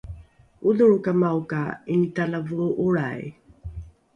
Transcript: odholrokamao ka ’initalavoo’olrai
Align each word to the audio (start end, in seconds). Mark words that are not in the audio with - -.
odholrokamao 0.69 1.39
ka 1.51 1.61
’initalavoo’olrai 1.97 3.23